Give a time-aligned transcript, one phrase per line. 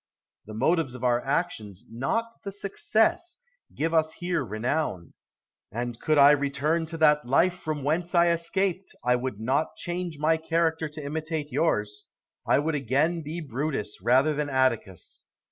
[0.47, 3.37] The motives of our actions, not the success,
[3.75, 5.13] give us here renown.
[5.71, 9.75] And could I return to that life from whence I am escaped, I would not
[9.75, 12.07] change my character to imitate yours;
[12.47, 15.25] I would again be Brutus rather than Atticus.